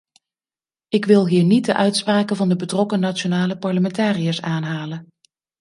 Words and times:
Ik 0.87 1.05
wil 1.05 1.27
hier 1.27 1.43
niet 1.43 1.65
de 1.65 1.75
uitspraken 1.75 2.35
van 2.35 2.49
de 2.49 2.55
betrokken 2.55 2.99
nationale 2.99 3.57
parlementariërs 3.57 4.41
aanhalen. 4.41 5.07